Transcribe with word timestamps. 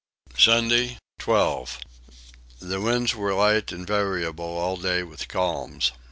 Sunday 0.35 0.97
12. 1.19 1.77
The 2.59 2.81
winds 2.81 3.13
were 3.13 3.35
light 3.35 3.71
and 3.71 3.85
variable 3.85 4.57
all 4.57 4.75
day 4.77 5.03
with 5.03 5.27
calms. 5.27 5.91